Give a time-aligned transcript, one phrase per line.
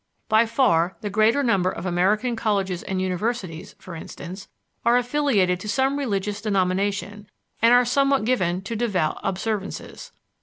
[0.27, 4.47] By far the greater number of American colleges and universities, for instance,
[4.83, 7.29] are affiliated to some religious denomination
[7.61, 10.11] and are somewhat given to devout observances.